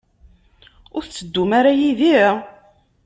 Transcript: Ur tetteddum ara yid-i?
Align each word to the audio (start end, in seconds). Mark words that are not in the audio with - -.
Ur 0.95 1.03
tetteddum 1.03 1.51
ara 1.59 1.71
yid-i? 1.79 2.19